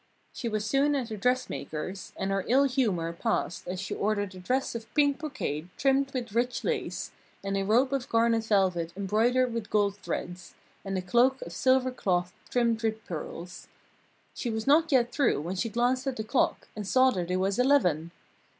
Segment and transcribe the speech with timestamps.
[0.33, 4.39] She was soon at the dressmaker's, and her ill humour passed as she ordered a
[4.39, 7.11] dress of pink brocade trimmed with rich lace,
[7.43, 11.91] and a robe of garnet velvet embroidered with gold threads, and a cloak of silver
[11.91, 13.67] cloth trimmed with pearls.
[14.33, 17.35] She was not yet through when she glanced at the clock, and saw that it
[17.37, 18.09] was eleven.